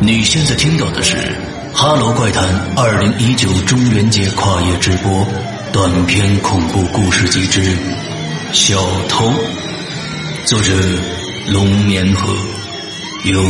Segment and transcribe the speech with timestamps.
[0.00, 1.16] 你现在听到的是
[1.74, 2.44] 《哈喽怪谈》
[2.80, 5.26] 二零一九中元节跨夜直播
[5.72, 7.60] 短篇恐怖故事集之
[8.52, 8.76] 《小
[9.08, 9.28] 偷》，
[10.44, 10.72] 作者
[11.48, 12.32] 龙年鹤，
[13.24, 13.42] 由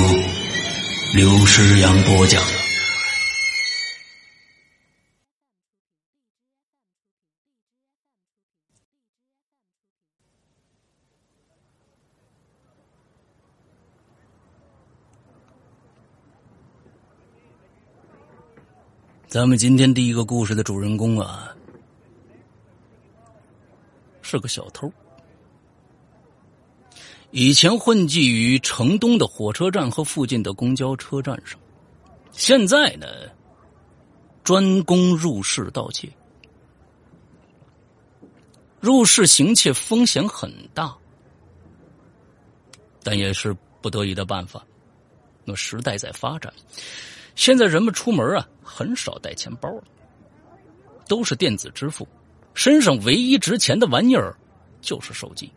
[1.14, 2.43] 刘诗阳播讲。
[19.29, 21.55] 咱们今天第一个故事的主人公啊，
[24.23, 24.91] 是个小偷。
[27.31, 31.61] 以前混迹于城东的火车站和附近的公交车站上，
[32.33, 33.06] 现在呢，
[34.42, 36.11] 专攻入室盗窃。
[38.81, 40.97] 入室行窃风险很大，
[43.03, 44.64] 但也是不得已的办法。
[45.45, 46.50] 那时代在发展。
[47.39, 49.84] 现在人们出门啊，很少带钱包了，
[51.06, 52.05] 都是电子支付，
[52.53, 54.36] 身上唯一值钱的玩意儿
[54.80, 55.48] 就是手机，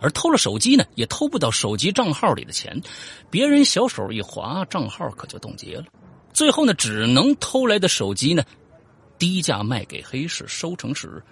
[0.00, 2.76] 而偷了手机呢，也偷不到手机账号里的钱，
[3.30, 5.84] 别人小手一划，账号可就冻结了，
[6.32, 8.42] 最后呢，只能偷来的手机呢，
[9.16, 11.22] 低价卖给黑市，收成时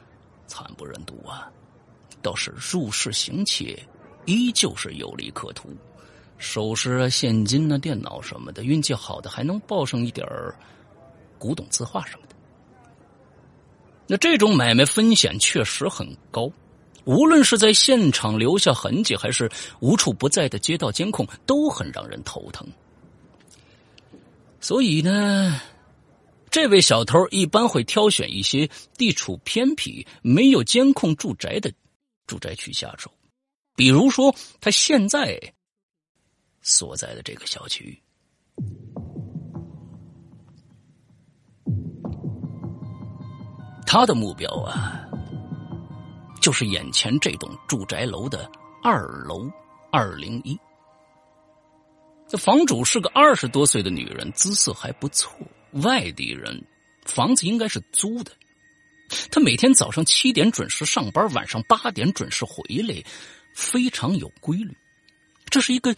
[0.47, 1.51] 惨不忍睹啊！
[2.23, 3.77] 倒是入室行窃，
[4.25, 5.69] 依旧是有利可图。
[6.45, 10.27] 首饰啊、现金啊、电脑什么的，运气好的还能报上一点
[11.39, 12.37] 古董字画什么的。
[14.07, 16.51] 那这种买卖风险确实很高，
[17.07, 19.51] 无论是在现场留下痕迹，还是
[19.81, 22.69] 无处不在的街道监控，都很让人头疼。
[24.61, 25.59] 所以呢，
[26.51, 31.73] 这位小偷一般会挑选一些地处偏僻、没有监控住宅的
[32.27, 33.11] 住宅区下手，
[33.75, 35.41] 比如说他现在。
[36.67, 38.03] 所在的这个小区，
[43.87, 45.07] 他的目标啊，
[46.41, 48.51] 就是眼前这栋住宅楼的
[48.83, 49.47] 二楼
[49.93, 50.59] 二零一。
[52.27, 55.31] 这房主是个二十多岁的女人，姿色还不错，
[55.83, 56.65] 外地人，
[57.05, 58.33] 房子应该是租的。
[59.31, 63.05] 她每天早上七点准时上班，晚上八点准时回来，
[63.55, 64.75] 非常有规律。
[65.51, 65.95] 这是一个。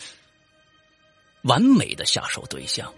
[1.46, 2.92] 完美的下手对象，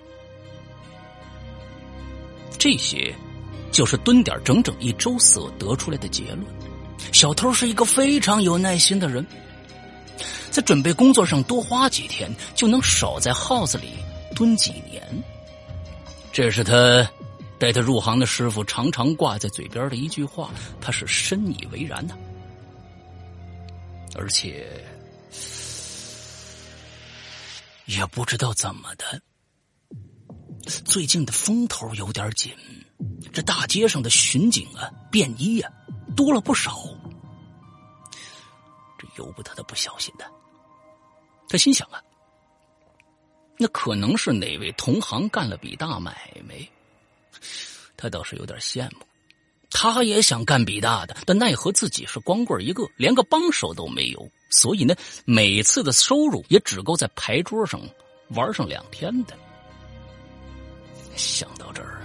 [2.59, 3.14] 这些
[3.70, 6.44] 就是蹲点整整一周所得出来的结论。
[7.12, 9.25] 小偷是一个非常有耐心的人，
[10.50, 13.91] 在准备工作上多花几天，就能少在耗子里
[14.34, 15.03] 蹲几年。
[16.32, 17.08] 这是他
[17.58, 20.50] 带他入行的师傅常常挂在嘴边的一句话，
[20.81, 22.16] 他是深以为然的，
[24.16, 24.66] 而且。
[27.88, 29.22] 也不知道怎么的，
[30.84, 32.54] 最近的风头有点紧，
[33.32, 35.72] 这大街上的巡警啊、便衣啊
[36.15, 36.76] 多了不少，
[38.99, 40.31] 这由不得他不小心的。
[41.49, 41.99] 他心想啊，
[43.56, 46.56] 那可能是哪位同行干了笔大买卖，
[47.97, 49.07] 他倒是有点羡慕。
[49.70, 54.28] 他也想干笔大的，但奈何自己是光棍一个，连个帮手都没有。
[54.50, 57.80] 所以呢，每次的收入也只够在牌桌上
[58.30, 59.36] 玩上两天的。
[61.14, 62.02] 想到这儿，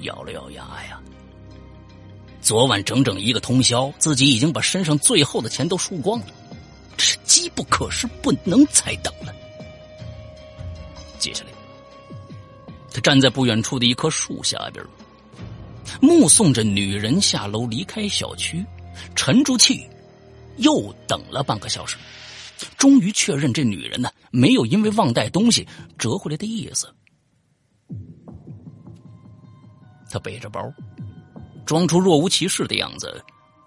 [0.00, 1.00] 咬了咬牙呀，
[2.42, 6.26] 昨晚整整一个通宵，自己已经把身上最后的钱都输光了，
[6.96, 9.32] 这是机不可失，不能再等了。
[11.18, 11.50] 接下来，
[12.92, 14.84] 他站在不远处的一棵树下边，
[16.00, 18.64] 目送着女人下楼离开小区，
[19.14, 19.88] 沉住气。
[20.56, 21.96] 又等了半个小时，
[22.76, 26.92] 终于确认这女人呢没有因为忘带东西折回来的意思。
[30.10, 30.60] 他背着包，
[31.64, 33.24] 装出若无其事的样子，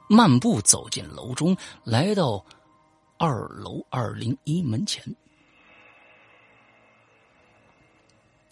[0.07, 2.45] 漫步走进楼中，来到
[3.17, 5.03] 二楼二零一门前，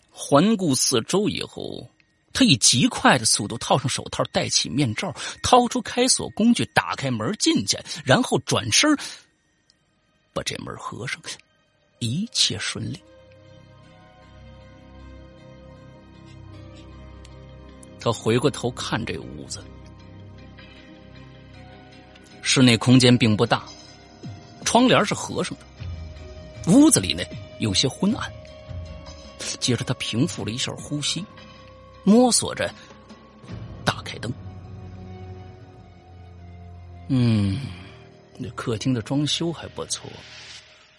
[0.10, 1.88] 环顾四周以后。
[2.34, 5.14] 他以极快的速度套上手套，戴起面罩，
[5.44, 8.98] 掏出开锁工具，打开门进去，然后转身
[10.34, 11.22] 把这门合上，
[12.00, 13.02] 一切顺利。
[18.00, 19.64] 他回过头看这屋子，
[22.42, 23.64] 室内空间并不大，
[24.66, 27.24] 窗帘是合上的，屋子里呢
[27.60, 28.32] 有些昏暗。
[29.60, 31.24] 接着他平复了一下呼吸。
[32.04, 32.74] 摸索着
[33.86, 34.34] 打开灯，
[37.10, 37.60] 嗯，
[38.38, 40.10] 那客厅的装修还不错，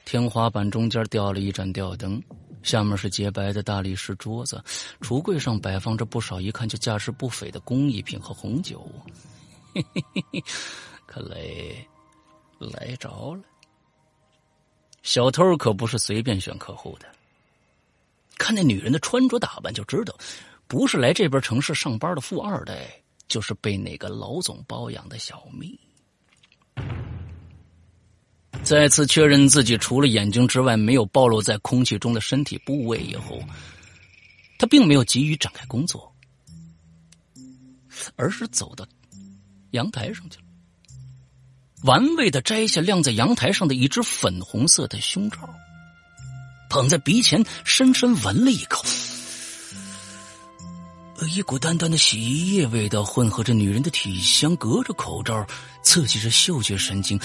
[0.05, 2.23] 天花板中间吊了一盏吊灯，
[2.63, 4.63] 下面是洁白的大理石桌子，
[5.01, 8.89] 橱柜上摆放着不少一看就价值不菲的工艺品和红酒。
[9.75, 10.45] 嘿嘿嘿嘿，
[11.07, 11.37] 看来
[12.59, 13.43] 来着了。
[15.03, 17.07] 小偷可不是随便选客户的，
[18.39, 20.15] 看那女人的穿着打扮就知道，
[20.73, 22.89] 不是来这边城市上班的富二代，
[23.29, 25.79] 就是被哪个老总包养的小蜜。
[28.63, 33.39] 再次确认自己除了眼睛之外没有暴露在空气中的身体部位以后，
[34.59, 36.11] 他并没有急于展开工作，
[38.17, 38.87] 而是走到
[39.73, 40.45] 阳台上去了，
[41.85, 45.55] 玩味的摘下晾在阳台上的一只粉红色的胸罩，
[46.71, 48.83] 捧在鼻前深深闻了一口，
[51.27, 55.47] 一股淡淡的洗衣液味道混合着女人的体香，隔着口罩
[55.83, 57.19] 刺激着嗅觉神经。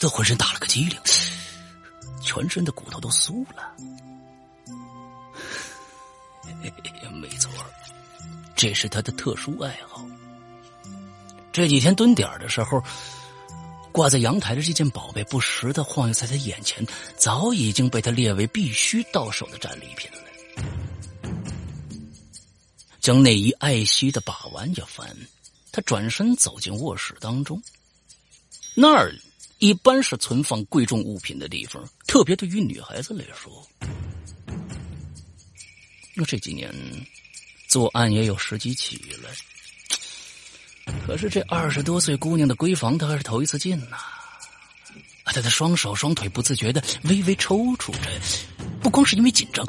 [0.00, 0.98] 他浑身打了个激灵，
[2.22, 3.72] 全身的骨头都酥了。
[7.12, 7.50] 没错，
[8.56, 10.04] 这是他的特殊爱好。
[11.52, 12.82] 这几天蹲点的时候，
[13.92, 16.84] 挂在阳台的这件宝贝不时的晃悠在他眼前，
[17.16, 20.18] 早已经被他列为必须到手的战利品了。
[23.04, 25.14] 将内衣爱惜的把玩一番，
[25.70, 27.62] 他转身走进卧室当中，
[28.74, 29.14] 那儿。
[29.58, 33.66] 一般是存放贵重物品的地方，特别对于女孩子来说。
[36.14, 36.70] 那这几年
[37.68, 39.30] 作案也有十几起了，
[41.06, 43.96] 可是这二十多岁姑娘的闺房，他还是头一次进呐。
[45.26, 48.18] 他的双手双腿不自觉的微微抽搐着，
[48.82, 49.66] 不光是因为紧张，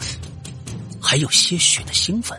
[1.02, 2.38] 还有些许的兴奋。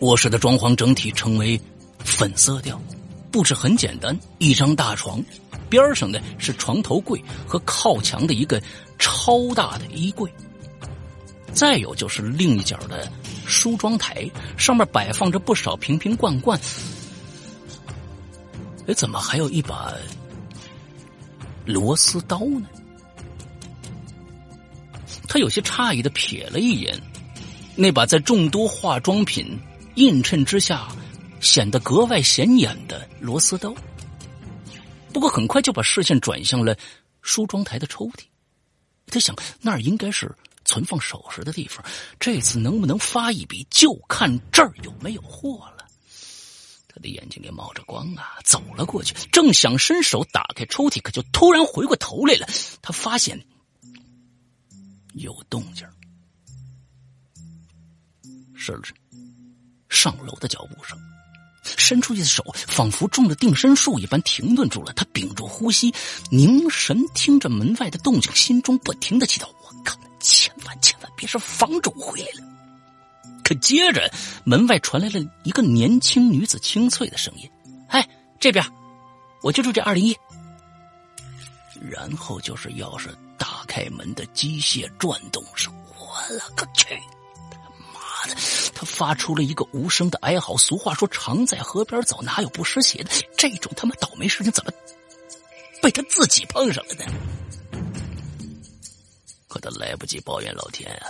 [0.00, 1.60] 卧室的装潢整体成为
[1.98, 2.80] 粉色调。
[3.30, 5.22] 布置很简单，一张大床，
[5.68, 8.60] 边上呢是床头柜和靠墙的一个
[8.98, 10.32] 超大的衣柜，
[11.52, 13.06] 再有就是另一角的
[13.44, 16.58] 梳妆台，上面摆放着不少瓶瓶罐罐。
[18.86, 19.92] 哎，怎么还有一把
[21.66, 22.66] 螺丝刀呢？
[25.28, 26.98] 他有些诧异的瞥了一眼，
[27.76, 29.60] 那把在众多化妆品
[29.98, 30.88] 映衬之下。
[31.40, 33.72] 显得格外显眼的螺丝刀，
[35.12, 36.76] 不过很快就把视线转向了
[37.22, 38.24] 梳妆台的抽屉。
[39.06, 40.34] 他想，那儿应该是
[40.64, 41.80] 存放首饰的地方，
[42.18, 45.86] 这次能不能发一笔，就看这儿有没有货了。
[46.88, 52.48] 他的眼睛里冒着光啊，走了过去，正想伸手打开抽屉，可就突然回过头来了。
[52.82, 53.40] 他发现
[55.14, 55.86] 有动静，
[58.56, 58.92] 是不是
[59.88, 60.98] 上楼的脚步声。
[61.76, 65.92] 伸出去的手仿佛中了定身术一般停顿住了，他屏住呼吸，
[66.30, 72.48] 凝神听着门外的动静，心中不停的祈祷：“我靠，千万千万别是房主回来了！”
[73.44, 74.10] 可接着
[74.44, 77.50] 门外传来了一个年轻女子清脆的声音
[77.88, 78.08] ：“哎，
[78.40, 78.64] 这边，
[79.42, 80.16] 我就住这二零一。”
[81.90, 85.70] 然后就是钥匙打开门的机械转动声。
[85.98, 86.98] 我了个去！
[88.98, 90.56] 发出了一个无声的哀嚎。
[90.56, 94.72] 俗话说：“常在河边走，哪有不湿鞋的？”这种他妈倒霉事情怎么
[95.80, 97.04] 被他自己碰上了呢？
[99.46, 101.06] 可他来不及抱怨老天啊，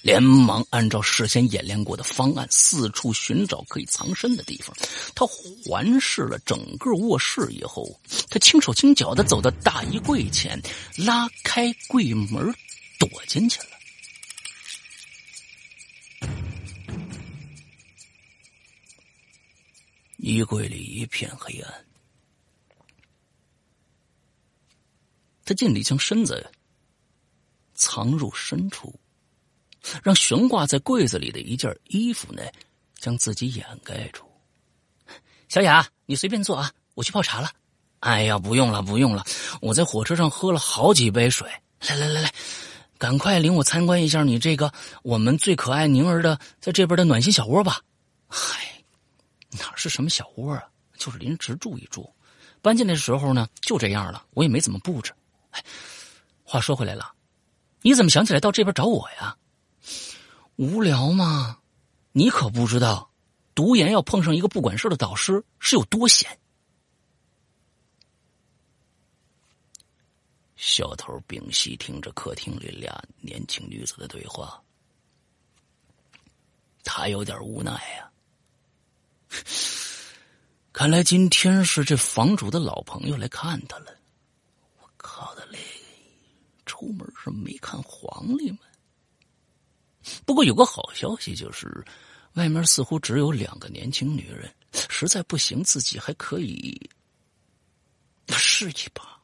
[0.00, 4.74] 连忙按照事先演练过的方案，四处寻找可以藏身的地方。
[5.14, 10.60] 他环视了整个卧室以后，他轻手轻脚的走到大衣柜前，
[10.96, 12.54] 拉开柜门，
[12.98, 13.75] 躲进去了。
[20.16, 21.84] 衣柜里一片黑暗，
[25.44, 26.50] 他尽力将身子
[27.74, 28.98] 藏入深处，
[30.02, 32.42] 让悬挂在柜子里的一件衣服呢
[32.94, 34.24] 将自己掩盖住。
[35.48, 37.50] 小雅，你随便坐啊，我去泡茶了。
[38.00, 39.24] 哎呀，不用了，不用了，
[39.60, 41.48] 我在火车上喝了好几杯水。
[41.88, 42.34] 来来来来，
[42.98, 47.82] 赶快领我参观一下你这个我们最可爱宁儿的在这边的暖心小窝吧。
[49.58, 52.12] 哪是什么小窝啊，就是临时住一住。
[52.62, 55.12] 搬进来的时候呢，就这样了，我也没怎么布置。
[55.50, 55.64] 哎，
[56.42, 57.14] 话说回来了，
[57.82, 59.36] 你怎么想起来到这边找我呀？
[60.56, 61.60] 无聊吗？
[62.12, 63.10] 你可不知道，
[63.54, 66.38] 读研要碰上一个不管事的导师是有多险。
[70.56, 74.60] 小偷屏息听着客厅里俩年轻女子的对话，
[76.82, 78.10] 他有点无奈呀。
[80.72, 83.86] 看来今天是这房主的老朋友来看他了。
[84.78, 85.58] 我靠的嘞！
[86.64, 88.58] 出门是没看黄历吗？
[90.24, 91.84] 不过有个好消息就是，
[92.34, 94.52] 外面似乎只有两个年轻女人，
[94.88, 96.90] 实在不行，自己还可以
[98.28, 99.20] 试一把。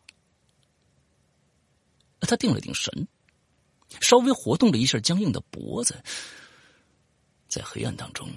[2.20, 3.06] 他定了定神，
[4.00, 6.02] 稍微活动了一下僵硬的脖子，
[7.48, 8.28] 在黑暗当中，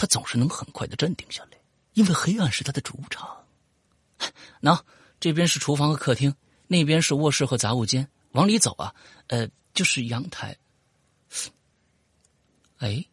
[0.00, 1.58] 他总是能很快的镇定下来，
[1.92, 3.44] 因为黑暗是他的主场。
[4.58, 4.82] 那
[5.20, 6.34] 这边是厨房和客厅，
[6.68, 8.94] 那边是卧室和杂物间，往里走啊，
[9.26, 10.56] 呃，就是阳台。
[12.78, 13.04] 哎，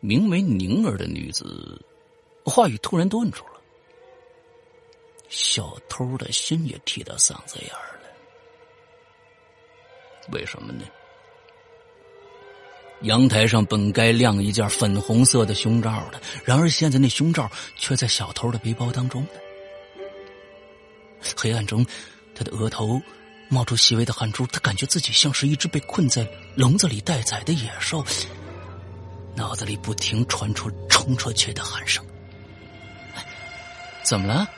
[0.00, 1.84] 名为宁儿的女子，
[2.46, 3.60] 话语突然顿住了。
[5.28, 8.08] 小偷的心也提到嗓子眼儿了。
[10.32, 10.82] 为什么呢？
[13.02, 19.28] 阳台上本该晾一件粉红色的胸罩的，然而现在那胸罩却在小偷的背包当中呢。
[21.36, 21.84] 黑暗中，
[22.34, 23.00] 他的额头。
[23.48, 28.04] 冒出细微的汗珠，他感觉自己像是一只被困在笼子里待宰的野兽，
[29.36, 32.04] 脑子里不停传出冲出去的喊声。
[34.02, 34.48] 怎么了？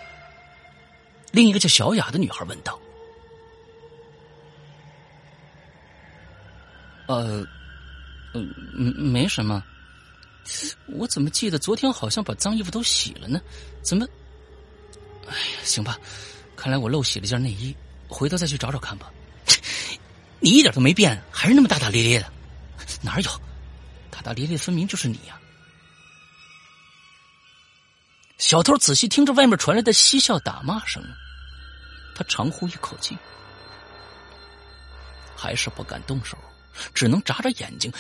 [1.33, 2.81] 另一个叫小雅的女孩问道。
[7.09, 7.47] 呃，
[8.35, 8.55] 嗯，
[8.97, 9.63] 没什么。
[10.87, 13.41] 我怎么记得昨天好像把脏衣服都洗了呢？
[13.83, 14.07] 怎么？
[15.27, 15.99] 哎呀，行吧，
[16.57, 17.77] 看来我漏洗了件内衣。
[18.09, 19.13] 回头再去找找看吧。
[20.41, 22.33] 你一点都没变，还是那么大大咧咧的。
[23.03, 23.31] 哪有？
[24.11, 25.39] 大大咧咧分明就是你呀！
[28.39, 31.03] 小偷仔细听着外面传来的嬉笑打骂声，
[32.15, 33.19] 他长呼一口气，
[35.37, 36.39] 还是不敢动手，
[36.95, 37.93] 只能眨眨眼睛，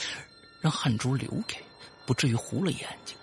[0.60, 1.58] 让汗珠流开，
[2.06, 3.16] 不至于糊了眼睛。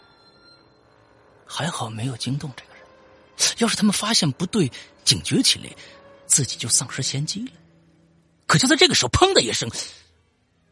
[1.46, 4.72] 还好没有惊动这个人，要是他们发现不对，
[5.04, 5.70] 警觉起来。
[6.28, 7.52] 自己就丧失先机了。
[8.48, 9.70] 可就在这个时候，砰的一声，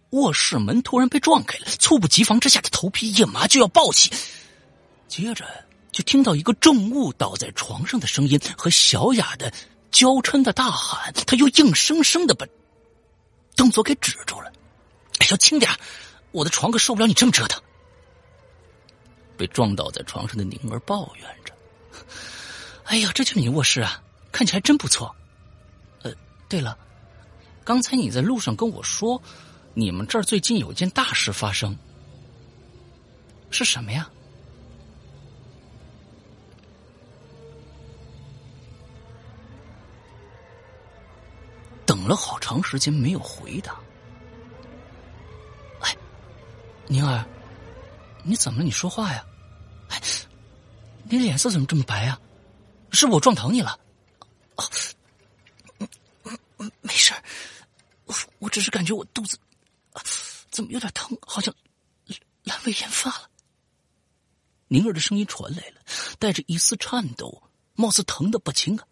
[0.09, 1.67] 卧室门突然被撞开了。
[1.77, 4.11] 猝不及防之下，他头皮一麻，就要抱起。
[5.07, 5.45] 接着
[5.91, 9.53] 就听到一个重物倒在床上的声音和小雅的
[9.91, 11.13] 娇嗔的大喊。
[11.13, 12.47] 他又硬生生的把
[13.55, 14.51] 动作给止住了。
[15.19, 15.71] 哎，要轻点，
[16.31, 17.61] 我的床可受不了你这么折腾。
[19.35, 21.53] 被撞倒在床上的宁儿抱怨着
[22.85, 24.01] ：“哎呀，这就是你卧室啊，
[24.31, 25.15] 看起来真不错。”
[26.03, 26.13] 呃
[26.47, 26.77] 对了，
[27.63, 29.21] 刚才你在路上跟我说，
[29.73, 31.75] 你们这儿最近有件大事发生，
[33.49, 34.09] 是什么呀？
[41.85, 43.79] 等了好长时间没有回答。
[46.87, 47.25] 宁儿，
[48.23, 48.65] 你怎么了？
[48.65, 49.25] 你说话呀！
[49.89, 50.01] 哎，
[51.03, 52.19] 你脸色怎么这么白啊？
[52.91, 53.79] 是我撞疼你了？
[54.55, 54.65] 哦。
[56.79, 57.13] 没事
[58.05, 59.37] 我我只是感觉我肚子
[60.49, 61.53] 怎么有点疼，好像
[62.45, 63.29] 阑尾炎发了。
[64.69, 65.81] 宁儿的声音传来了，
[66.19, 68.87] 带着一丝颤抖，貌似疼的不轻啊！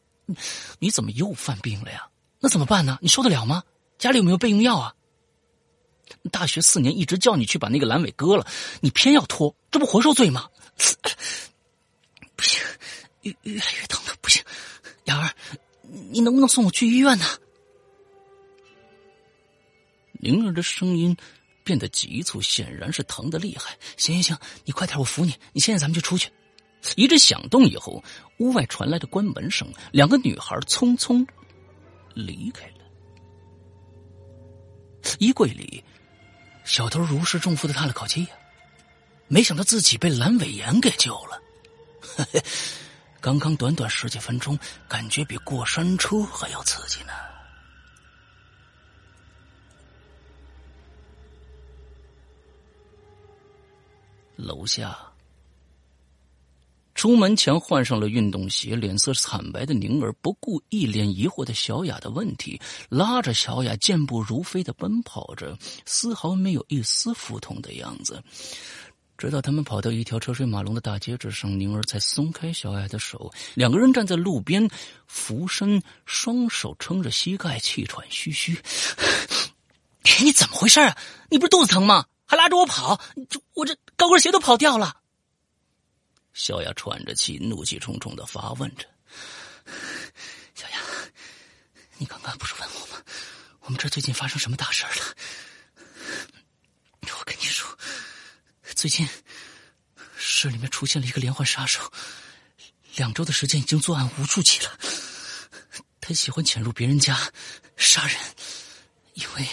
[0.80, 2.10] 你怎么又犯病了呀？
[2.40, 2.98] 那怎么办呢？
[3.02, 3.64] 你受得了吗？
[3.98, 4.96] 家里有没有备用药啊？
[6.32, 8.46] 大学四年一直叫你去把那个阑尾割了，
[8.82, 10.50] 你偏要拖，这不活受罪吗？
[12.36, 12.62] 不行，
[13.22, 14.44] 越越来越疼了，不行，
[15.06, 15.34] 雅儿，
[16.10, 17.26] 你能不能送我去医院呢？
[20.14, 21.16] 灵儿的声音
[21.64, 23.78] 变得急促，显然是疼的厉害。
[23.98, 25.36] 行行行，你快点，我扶你。
[25.52, 26.32] 你现在咱们就出去。
[26.96, 28.04] 一阵响动以后，
[28.38, 31.26] 屋外传来的关门声，两个女孩匆匆
[32.16, 32.74] 离开了。
[35.20, 35.84] 衣柜里，
[36.64, 38.30] 小偷如释重负的叹了口气呀，
[39.28, 41.42] 没想到自己被阑尾炎给救了。
[43.20, 47.14] 刚刚短短十几分钟，感觉比过山车还要刺激呢。
[54.38, 54.98] 楼下，
[57.02, 68.22] 出门前换上了运动鞋、脸色惨白的宁儿，不顾一脸疑惑的小雅的问题，拉着小雅健步如飞的奔跑着，丝毫没有一丝腹痛的样子。
[69.18, 74.70] 直到他们跑到一条车水马龙的大街之上，宁儿才松开小雅的手，两个人站在路边，
[75.08, 78.60] 俯身，双手撑着膝盖，气喘吁吁。
[80.22, 80.96] 你怎么回事啊？
[81.32, 82.06] 你不是肚子疼吗？
[82.28, 83.02] 还拉着我跑，
[83.56, 84.98] 我这高跟鞋都跑掉了。
[86.34, 88.86] 小雅喘着气，怒气冲冲的发问着
[90.56, 90.80] ：“小雅，
[91.98, 93.02] 你刚刚不是问我吗？
[93.62, 95.16] 我们这最近发生什么大事了？
[97.02, 97.78] 我跟你说，
[98.76, 99.08] 最近
[100.18, 101.92] 市里面出现了一个连环杀手，
[102.96, 104.80] 两周的时间已经作案无数起了。
[106.00, 107.16] 他喜欢潜入别人家
[107.78, 108.18] 杀人，
[109.14, 109.48] 因为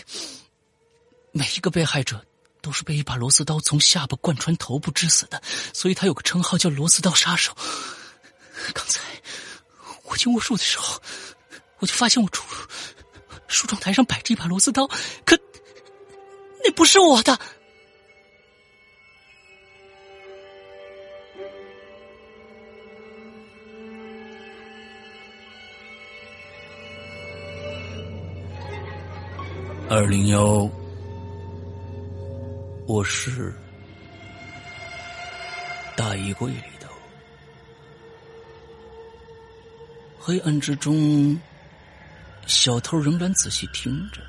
[1.32, 2.24] 每一个被害者
[2.60, 5.40] 都是被一把螺丝刀从下巴贯穿头部致死的，
[5.72, 7.56] 所以他有个称号叫“螺丝刀杀手”。
[8.74, 9.00] 刚才
[10.04, 11.00] 我进卧室的时候，
[11.78, 12.42] 我就发现我梳
[13.46, 14.86] 梳妆台上摆着一把螺丝刀，
[15.24, 15.38] 可
[16.64, 17.38] 那不是我的。
[29.90, 30.70] 二零幺，
[32.88, 33.54] 卧室
[35.94, 36.88] 大衣柜里头，
[40.18, 41.38] 黑暗之中，
[42.46, 44.22] 小偷仍然仔细听着。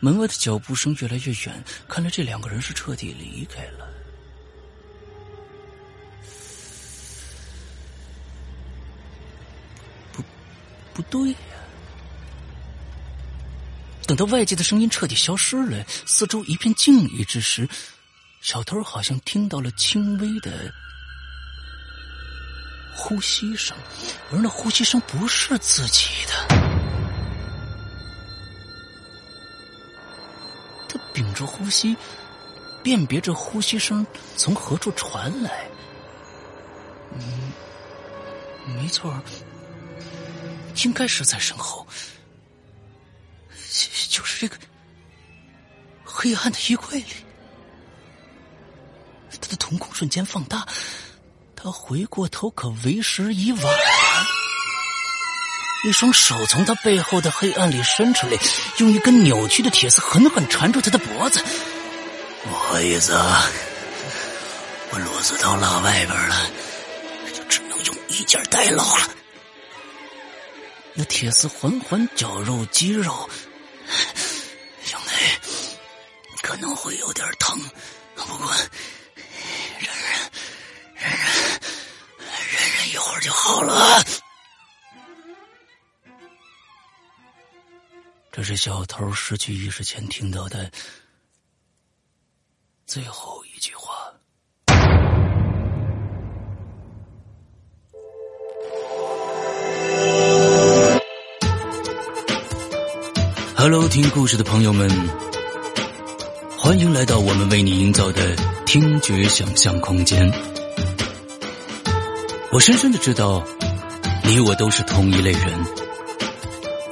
[0.00, 3.86] 门外的脚步声越来越远，看来这两个人是彻底离开了。
[10.14, 10.22] 不，
[10.94, 11.34] 不对。
[14.06, 17.68] 等到外界的声音彻底消失了，四周一片静谧之时，
[18.40, 20.72] 小偷好像听到了轻微的
[22.94, 23.76] 呼吸声，
[24.30, 26.32] 而那呼吸声不是自己的。
[30.88, 31.96] 他屏住呼吸，
[32.84, 35.68] 辨别着呼吸声从何处传来。
[37.12, 37.52] 嗯，
[38.76, 39.20] 没错，
[40.84, 41.84] 应该是在身后。
[44.08, 44.56] 就是这个
[46.04, 47.06] 黑暗的衣柜里，
[49.40, 50.66] 他的瞳孔瞬间放大，
[51.54, 53.62] 他回过头可为时已晚。
[55.84, 58.38] 一双手从他背后的黑暗里伸出来，
[58.78, 61.44] 用一根扭曲的铁丝狠狠缠住他的脖子。
[62.42, 63.44] 不好意思啊，
[64.90, 66.50] 我螺丝刀落外边了，
[67.32, 69.10] 就只能用一件代劳了。
[70.94, 73.28] 那铁丝缓缓绞入肌肉。
[74.84, 75.12] 兄弟，
[76.42, 77.58] 可能会有点疼，
[78.14, 78.52] 不过
[79.14, 79.24] 忍
[79.78, 79.88] 忍，
[80.94, 81.60] 忍忍，
[82.18, 84.02] 忍忍一会儿就好了。
[88.32, 90.70] 这是小偷失去意识前听到的
[92.84, 93.42] 最后
[103.58, 104.86] Hello，听故事的朋友们，
[106.58, 110.30] 欢迎来到我们为你营造的听觉想象空间。
[112.52, 113.42] 我深深的知道，
[114.24, 115.42] 你我都是同一类人。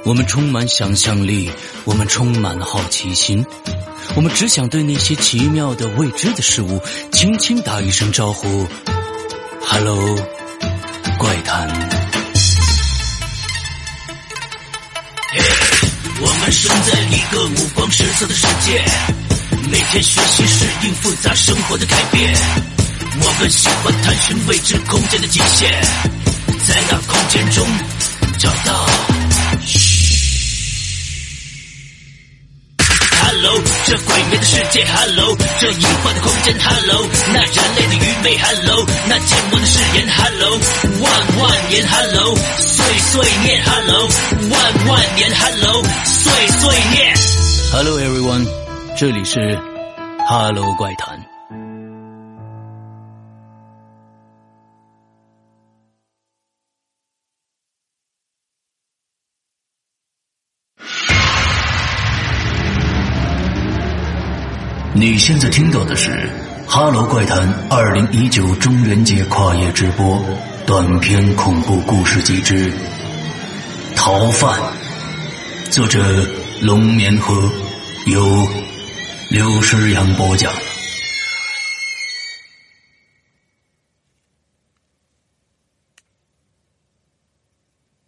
[0.05, 1.51] 我们充满想象力，
[1.83, 3.45] 我们充满了好奇心，
[4.15, 8.65] 我们只想对那些奇妙的未知的事物轻轻打一声招呼
[9.61, 10.15] ：“Hello，
[11.19, 11.89] 怪谈。”
[16.45, 18.79] 诞生在一个五光十色的世界，
[19.67, 22.31] 每天学习适应复杂生活的改变。
[23.19, 25.71] 我更喜欢探寻未知空间的极限，
[26.67, 27.65] 在那空间中
[28.37, 29.14] 找到。
[33.87, 40.59] 这鬼魅的世界，Hello，这隐患的空间，Hello，那人类的愚昧，Hello，那缄默的誓言，Hello，
[41.01, 44.09] 万万年，Hello，岁岁念，Hello，
[44.49, 47.15] 万万年，Hello，岁岁念。
[47.71, 48.47] Hello everyone，
[48.97, 49.59] 这里是
[50.27, 51.24] Hello 怪谈。
[64.97, 66.09] 你现在听到的是
[66.65, 70.23] 《哈喽怪谈》二零一九中元节跨夜直播
[70.65, 72.71] 短篇恐怖故事集之
[73.93, 74.57] 《逃犯》，
[75.69, 75.99] 作者
[76.61, 77.51] 龙眠河，
[78.07, 78.47] 由
[79.29, 80.49] 刘诗阳播讲。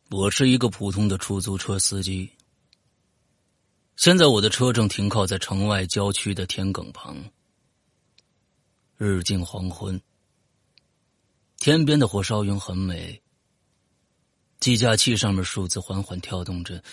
[0.09, 2.31] 我是一个普通的出租车司机。
[3.97, 7.17] 现在我的车正停靠在城外郊区的田埂旁，
[8.95, 9.99] 日近黄昏，
[11.57, 13.19] 天边的火烧云很美。
[14.59, 16.83] 计价器上面数字缓缓跳动着，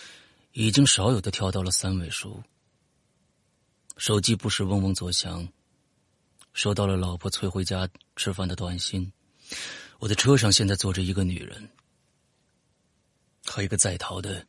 [0.52, 2.42] 已经少有的跳到了三位数。
[3.98, 5.46] 手机不时嗡嗡作响，
[6.54, 7.86] 收到了老婆催回家
[8.16, 9.12] 吃饭的短信。
[9.98, 11.68] 我的车上现在坐着一个女人
[13.44, 14.46] 和一个在逃的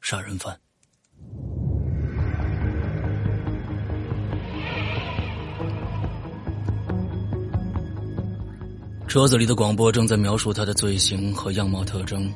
[0.00, 0.58] 杀人犯。
[9.12, 12.32] 车子里的广播正在描述他的罪行和样貌特征。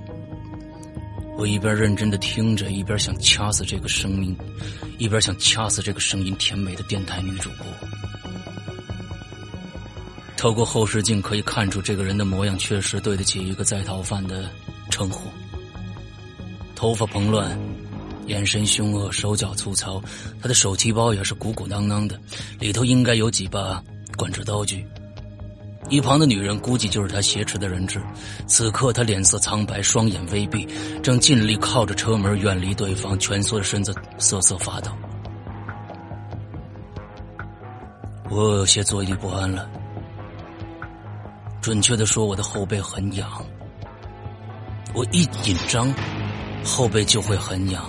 [1.39, 4.37] 我一边认真的听着，一边想掐死这个声音，
[4.99, 7.67] 一边想掐死这个声音甜美的电台女主播。
[10.37, 14.51] 透过后视镜可以看出，这个人的模样确实对得起一个在逃犯的
[14.91, 15.31] 称呼。
[16.75, 17.59] 头发蓬乱，
[18.27, 19.99] 眼神凶恶，手脚粗糙，
[20.43, 22.21] 他的手提包也是鼓鼓囊囊的，
[22.59, 23.83] 里头应该有几把
[24.19, 24.87] 管制刀具。
[25.89, 28.03] 一旁的女人估计就是他挟持的人质。
[28.47, 30.67] 此刻他脸色苍白，双眼微闭，
[31.03, 34.91] 正尽力靠着车门远离对方，蜷缩着身子瑟瑟发抖。
[38.29, 39.71] 我有些坐立不安了。
[41.61, 43.45] 准确的说，我的后背很痒。
[44.95, 45.93] 我一紧张，
[46.65, 47.85] 后背就会很痒，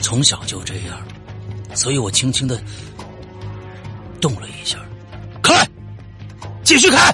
[0.00, 0.98] 从小就这样，
[1.74, 2.60] 所以我轻轻的
[4.20, 4.78] 动了一下。
[6.68, 7.10] 继续开。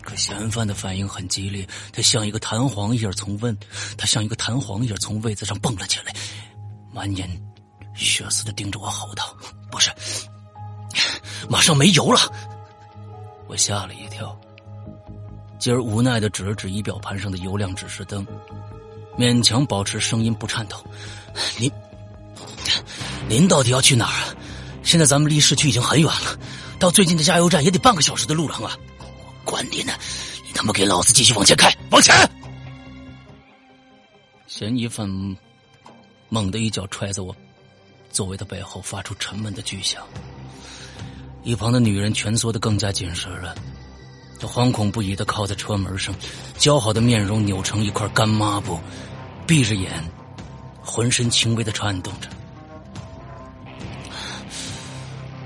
[0.00, 3.54] 可嫌犯的反应很激烈，他像一个弹簧一样从问，
[3.98, 6.14] 他像一个弹簧一样从位子上蹦了起来，
[6.90, 7.28] 满眼
[7.94, 9.36] 血丝的盯着我吼道
[9.70, 9.90] ：“不是，
[11.50, 12.18] 马上没油了！”
[13.46, 14.34] 我吓了一跳，
[15.58, 18.26] 继而无奈的指了指仪表盘上的油量指示灯，
[19.18, 20.82] 勉强保持声音不颤抖
[21.60, 21.70] ：“您，
[23.28, 24.34] 您到底要去哪儿啊？
[24.82, 26.38] 现在咱们离市区已经很远了。”
[26.82, 28.76] 到最近的加油站也得半个小时的路程啊！
[28.98, 29.04] 我
[29.44, 29.92] 管你呢，
[30.44, 32.12] 你他妈给老子继续往前开，往前！
[34.48, 35.08] 嫌疑犯
[36.28, 37.32] 猛地一脚踹在我
[38.10, 40.02] 座位的背后，发出沉闷的巨响。
[41.44, 43.54] 一旁的女人蜷缩的更加紧实了，
[44.40, 46.12] 她惶恐不已的靠在车门上，
[46.58, 48.76] 姣好的面容扭成一块干抹布，
[49.46, 50.04] 闭着眼，
[50.82, 52.28] 浑身轻微的颤动着。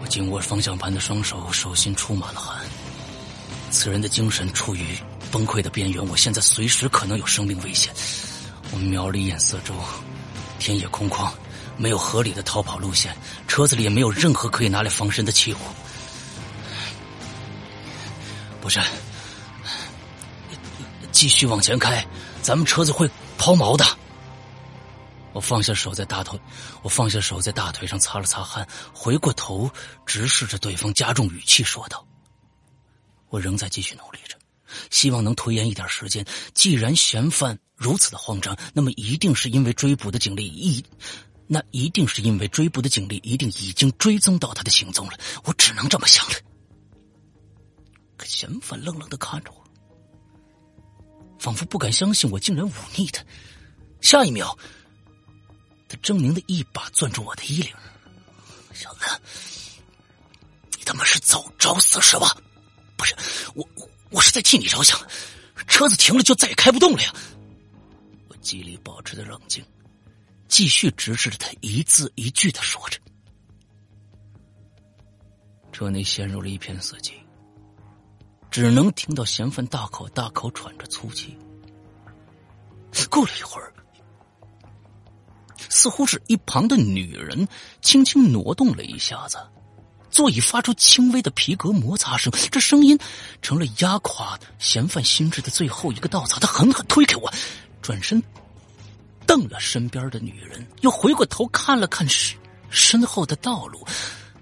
[0.07, 2.65] 紧握方向盘的双手，手心出满了汗。
[3.71, 4.97] 此人的精神处于
[5.31, 7.93] 崩溃的边缘，我现在随时可能有生命危险。
[8.71, 9.75] 我瞄了一眼四周，
[10.59, 11.31] 田野空旷，
[11.77, 13.15] 没有合理的逃跑路线，
[13.47, 15.57] 车子里也没有任何可以拿来防身的器物。
[18.61, 18.81] 不是，
[21.13, 22.05] 继续往前开，
[22.43, 23.85] 咱们车子会抛锚的。
[25.37, 26.41] 我放下手在大腿，
[26.81, 29.71] 我放下手在大腿上擦了擦汗，回过头
[30.07, 32.09] 直视着对方，加重语气说道
[33.29, 34.39] ：“我仍在继续努力着，
[34.91, 36.25] 希望能拖延一点时间。
[36.55, 40.83] 既然嫌犯如此的慌张，那么一定是因为追捕的警力一，
[41.47, 45.19] 那一定是因为追捕的警力一定已经追踪到他的行踪了。
[45.45, 46.37] 我只能这么想了。
[48.17, 49.63] 可嫌犯愣愣的看着我，
[51.39, 53.23] 仿佛不敢相信我竟然忤逆他。
[54.01, 54.59] 下一秒。”
[55.89, 57.73] 他狰狞的一把攥住我的衣领，
[58.73, 59.07] 小子，
[60.77, 62.37] 你他妈是早找死是吧？
[62.97, 63.15] 不是，
[63.55, 63.69] 我
[64.11, 65.01] 我是在替你着想，
[65.69, 67.15] 车子停了就再也开不动了呀！
[68.29, 69.65] 我极力保持着冷静，
[70.49, 72.99] 继续直视着他，一字一句的说着。
[75.73, 77.13] 车内陷入了一片死寂，
[78.51, 81.37] 只能听到嫌犯大口大口喘着粗气。
[83.11, 83.73] 过了一会儿。
[85.77, 87.47] 似乎是一旁的女人
[87.83, 89.37] 轻轻挪动了一下子，
[90.11, 92.99] 座椅发出轻微的皮革摩擦声，这声音
[93.43, 96.39] 成了压垮嫌犯心智的最后一个稻草。
[96.41, 97.31] 他狠狠推开我，
[97.83, 98.23] 转身
[99.27, 102.39] 瞪了身边的女人，又回过头看了看身
[102.71, 103.87] 身后的道路。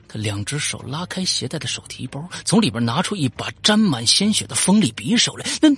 [0.07, 5.45] 他两只手拉开携带的手提包，从里边拿出一把沾满鲜血的锋利匕首来。
[5.61, 5.69] 那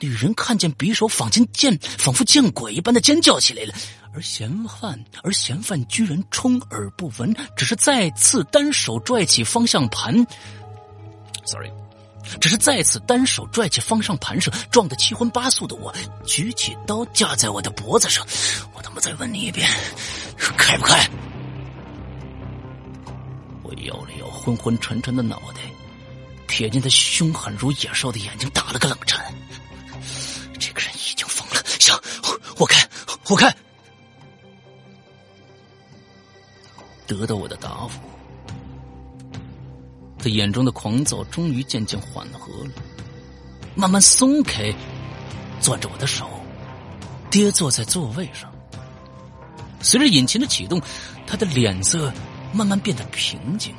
[0.00, 3.74] 女人看见匕首，仿见见仿佛见鬼一般的尖叫起来了。
[4.12, 10.26] 而嫌犯，而嫌犯居然充耳不闻，只是再次单手拽起方向盘。
[11.44, 11.70] Sorry，
[12.40, 15.94] 只是再次单手拽起方向盘上，撞得七荤八素的我，
[16.26, 18.26] 举起刀架在我的脖子上。
[18.74, 19.68] 我他妈再问你一遍，
[20.56, 21.08] 开不开？
[23.62, 25.60] 我摇了摇昏昏沉沉的脑袋，
[26.48, 29.24] 瞥见他凶狠如野兽的眼睛，打了个冷颤。
[30.58, 31.96] 这个人已经疯了，行，
[32.58, 32.86] 我开，
[33.28, 33.54] 我开。
[37.10, 37.98] 得到我的答复，
[40.16, 42.70] 他眼中的狂躁终于渐渐缓和了，
[43.74, 44.72] 慢慢松开
[45.60, 46.30] 攥着我的手，
[47.28, 48.48] 跌坐在座位上。
[49.80, 50.80] 随着引擎的启动，
[51.26, 52.12] 他的脸色
[52.52, 53.74] 慢慢变得平静，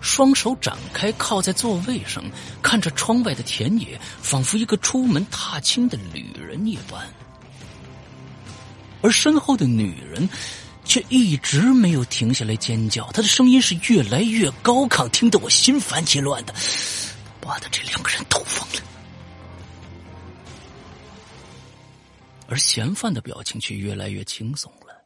[0.00, 2.24] 双手展开靠在座位上，
[2.60, 7.06] 看着窗外的田野，仿佛一个出门踏青的旅人一般。
[9.00, 10.28] 而身后的女人。
[10.86, 13.10] 却一直没有停下来尖叫。
[13.12, 16.54] 他的声音是越来越高亢，听得我心烦意乱的。
[17.44, 18.82] 妈的，这两个人都疯了。
[22.48, 25.04] 而嫌犯的表情却越来越轻松了，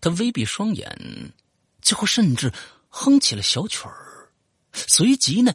[0.00, 1.32] 他微闭双眼，
[1.80, 2.52] 最后甚至
[2.88, 4.30] 哼起了小曲儿，
[4.72, 5.54] 随即呢，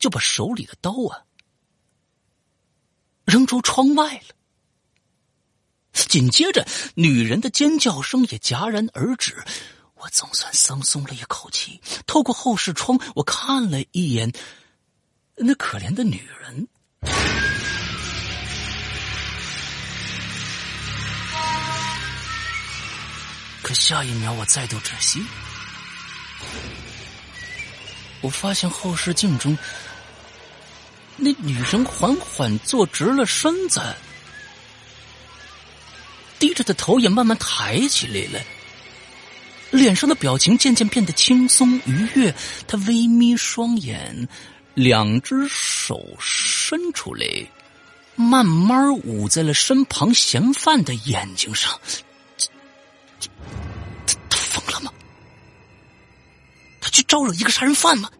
[0.00, 1.22] 就把手里的刀啊
[3.24, 4.34] 扔出窗外了。
[5.94, 9.44] 紧接着，女人的尖叫声也戛然而止，
[9.94, 11.80] 我总算松松了一口气。
[12.06, 14.32] 透过后视窗，我看了一眼
[15.36, 16.68] 那可怜的女人。
[23.62, 25.22] 可下一秒，我再度窒息。
[28.20, 29.56] 我发现后视镜中，
[31.16, 33.80] 那女人缓缓坐直了身子，
[36.44, 38.44] 低着的头也慢慢抬起来了，
[39.70, 42.34] 脸上的表情渐渐变得轻松愉悦。
[42.68, 44.28] 他微眯双眼，
[44.74, 47.26] 两只手伸出来，
[48.14, 51.80] 慢慢捂在了身旁嫌犯的眼睛上。
[54.28, 54.92] 他疯了吗？
[56.78, 58.10] 他去招惹一个杀人犯吗？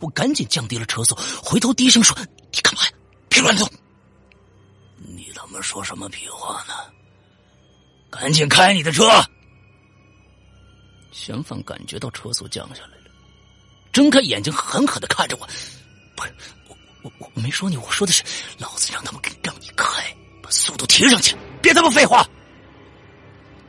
[0.00, 2.16] 我赶紧降低了车速，回头低声说
[2.52, 2.92] ：“你干嘛呀？
[3.28, 3.68] 别乱动！
[4.98, 6.74] 你他妈说什么屁话呢？
[8.12, 9.08] 赶紧开你的车！”
[11.10, 13.10] 嫌犯感觉到车速降下来了，
[13.92, 15.48] 睁开眼睛狠狠的看着我
[16.14, 16.32] ：“不是
[16.68, 18.22] 我，我我我没说你，我说的是
[18.58, 19.86] 老子让他们给让你开，
[20.42, 22.28] 把速度提上去，别他妈废话！”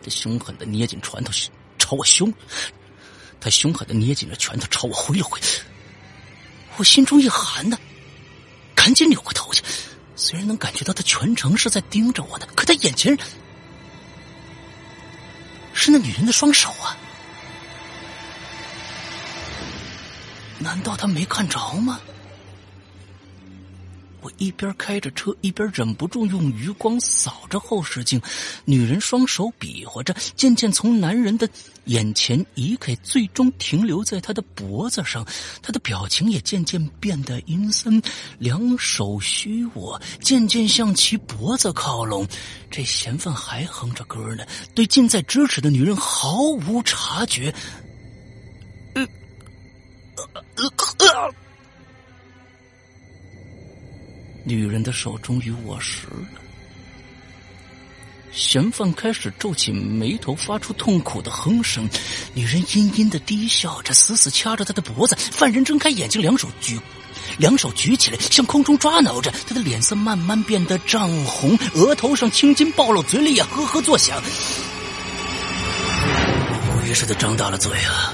[0.03, 1.31] 他凶狠的捏紧拳头
[1.79, 2.33] 朝我凶。
[3.39, 5.39] 他凶狠的捏紧了拳头，朝我挥了挥，
[6.77, 7.77] 我心中一寒呢，
[8.73, 9.61] 赶紧扭过头去。
[10.15, 13.17] 虽然能感觉到他全程是在盯着我呢，可他眼前
[15.73, 16.95] 是那女人的双手啊！
[20.59, 21.99] 难道他没看着吗？
[24.23, 28.21] 我一边开着车，一边忍不住用余光扫着后视镜。
[28.63, 31.47] 女人双手比划着，渐渐从男人的
[31.85, 35.27] 眼前移开，最终停留在他的脖子上。
[35.61, 38.01] 他的表情也渐渐变得阴森，
[38.39, 42.25] 两手虚握，渐渐向其脖子靠拢。
[42.71, 47.53] 这嫌犯还哼着歌呢，对近在咫尺的女人毫无察觉。
[48.95, 49.05] 呃，
[50.15, 51.33] 呃，呃。
[54.43, 56.41] 女人的手终于握实了，
[58.31, 61.87] 嫌犯开始皱起眉头，发出痛苦的哼声。
[62.33, 65.15] 女人阴阴的低笑着，死死掐着他的脖子。
[65.15, 66.77] 犯人睁开眼睛，两手举，
[67.37, 69.31] 两手举起来，向空中抓挠着。
[69.47, 74.21] 他的脸色慢慢变得涨红，额头上青筋暴露，嘴里也呵呵作响。
[76.85, 78.13] 于是的张大了嘴啊。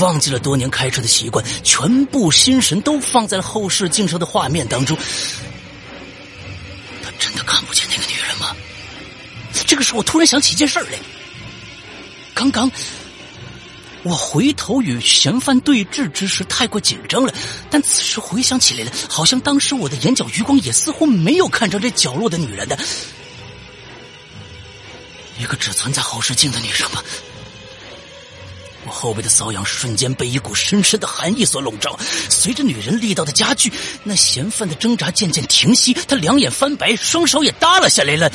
[0.00, 4.96] 忘记了多年开车的习惯，全部心神都放在了后视镜上的画面当中。
[7.02, 8.54] 他真的看不见那个女人吗？
[9.66, 10.98] 这个时候，我突然想起一件事来。
[12.34, 12.70] 刚刚
[14.02, 17.32] 我回头与嫌犯对峙之时太过紧张了，
[17.70, 22.78] 但此时回想起来了，好像当时我的眼角余光也似乎没有看着这角落的女人的，
[25.38, 27.02] 一个只存在后视镜的女人吗？
[28.86, 31.98] 我后背的瘙痒瞬间被一股深深的寒意所笼罩，
[32.30, 33.72] 随着女人力道的加剧，
[34.04, 38.30] 那嫌犯的挣扎渐渐停息，他两眼翻白，双手也耷拉下来了。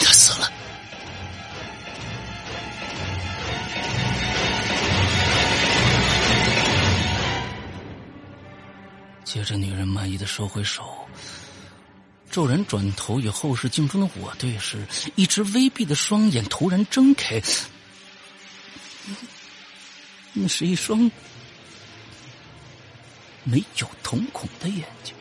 [0.00, 0.50] 他死了。
[9.24, 10.82] 接着，女人满意的收回手，
[12.28, 17.40] 骤然转头与后视镜中的我对视，一只微闭的双眼突然睁开。
[20.32, 21.10] 那是一双
[23.42, 25.14] 没有瞳孔的眼睛，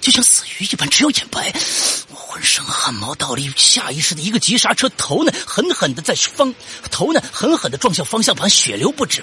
[0.00, 1.52] 就像死鱼一般，只有眼白。
[2.10, 6.54] 我浑身汗毛倒立，下意识的一个急刹车，头呢狠狠的在方，
[6.90, 9.22] 头呢狠狠的撞向方向盘，血流不止。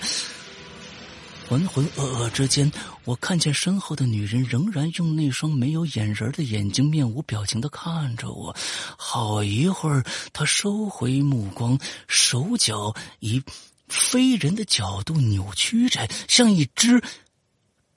[1.47, 2.71] 浑浑噩噩之间，
[3.05, 8.55] 我看见身后的女人仍然用那双没有眼仁的眼睛，面无表情的看着我。
[8.97, 13.43] 好一会儿，她收回目光，手脚一。
[13.89, 17.01] 非人的角度扭曲着，像一只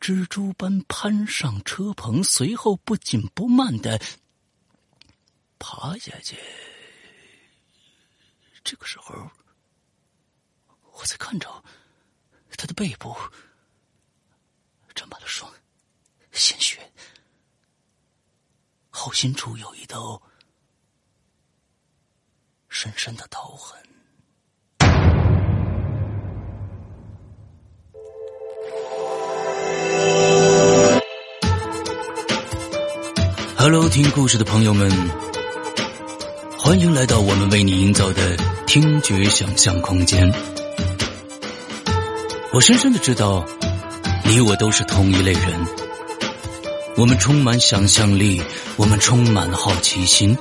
[0.01, 4.01] 蜘蛛般攀上车棚，随后不紧不慢的
[5.59, 6.37] 爬下去。
[8.65, 9.31] 这个时候，
[10.93, 11.65] 我才看着
[12.57, 13.17] 他的背部
[14.95, 15.53] 沾满了霜，
[16.33, 16.93] 鲜血，
[18.91, 20.23] 后心处有一道
[22.69, 23.81] 深深的刀痕。
[33.63, 34.91] Hello，听故事的朋友们，
[36.59, 40.35] 欢迎来到我们为你营造的听觉想象空间。
[42.53, 43.47] 我深深的知道，
[44.25, 45.45] 你我都是同一类人。
[46.97, 48.43] 我们充满想象力，
[48.75, 50.37] 我们充满了好奇心，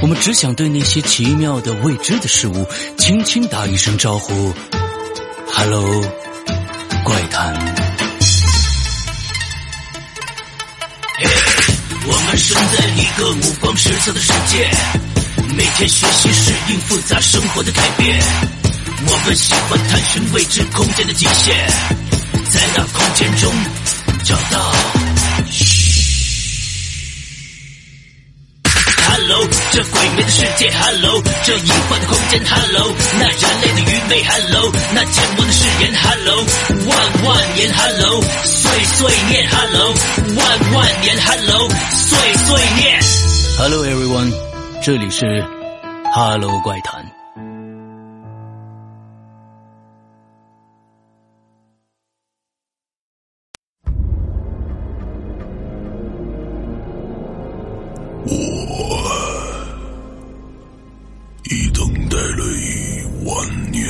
[0.00, 2.66] 我们只想对那些奇妙的未知的事物
[2.96, 4.54] 轻轻打一声招呼
[5.52, 6.02] ：“Hello，
[7.04, 7.76] 怪谈。”
[12.46, 14.70] 生在一个五光十色的世界，
[15.56, 18.22] 每天学习适应复杂生活的改变。
[19.08, 21.56] 我们喜欢探寻未知空间的极限，
[22.48, 23.52] 在那空间中
[24.22, 25.05] 找到。
[29.76, 36.46] 这鬼魅的世界，Hello，这异幻的空间，Hello，那人类的愚昧，Hello，那健忘的誓言，Hello，
[36.88, 39.92] 万万年，Hello，岁岁念，Hello，
[40.34, 42.98] 万万年，Hello，岁岁念。
[43.58, 44.32] Hello everyone，
[44.82, 45.44] 这里是
[46.10, 47.05] Hello 怪谈。
[61.48, 63.86] 已等待了一万年，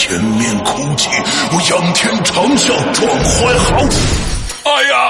[0.00, 1.10] 前，面哭泣，
[1.52, 3.76] 我仰天长啸，壮怀豪。
[4.64, 5.09] 哎呀！